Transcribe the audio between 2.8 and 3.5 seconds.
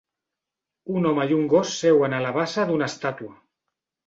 estàtua.